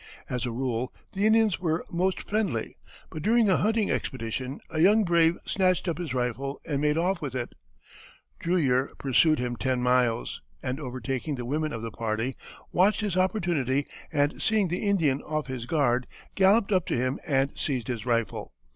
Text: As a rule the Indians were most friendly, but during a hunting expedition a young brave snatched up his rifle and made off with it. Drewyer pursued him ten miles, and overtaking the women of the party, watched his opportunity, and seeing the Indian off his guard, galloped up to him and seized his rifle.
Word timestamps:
As 0.27 0.47
a 0.47 0.51
rule 0.51 0.91
the 1.13 1.27
Indians 1.27 1.59
were 1.59 1.85
most 1.93 2.23
friendly, 2.27 2.75
but 3.11 3.21
during 3.21 3.51
a 3.51 3.57
hunting 3.57 3.91
expedition 3.91 4.59
a 4.71 4.79
young 4.79 5.03
brave 5.03 5.37
snatched 5.45 5.87
up 5.87 5.99
his 5.99 6.11
rifle 6.11 6.59
and 6.65 6.81
made 6.81 6.97
off 6.97 7.21
with 7.21 7.35
it. 7.35 7.53
Drewyer 8.39 8.95
pursued 8.97 9.37
him 9.37 9.55
ten 9.55 9.79
miles, 9.83 10.41
and 10.63 10.79
overtaking 10.79 11.35
the 11.35 11.45
women 11.45 11.71
of 11.71 11.83
the 11.83 11.91
party, 11.91 12.35
watched 12.71 13.01
his 13.01 13.15
opportunity, 13.15 13.85
and 14.11 14.41
seeing 14.41 14.69
the 14.69 14.89
Indian 14.89 15.21
off 15.21 15.45
his 15.45 15.67
guard, 15.67 16.07
galloped 16.33 16.71
up 16.71 16.87
to 16.87 16.97
him 16.97 17.19
and 17.27 17.55
seized 17.55 17.87
his 17.87 18.03
rifle. 18.03 18.53